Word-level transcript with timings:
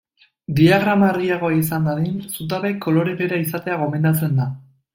Diagrama 0.59 1.09
argiagoa 1.15 1.51
izan 1.57 1.85
dadin 1.89 2.17
zutabeek 2.39 2.79
kolore 2.87 3.17
bera 3.23 3.41
izatea 3.45 3.77
gomendatzen 3.83 4.39
da. 4.43 4.53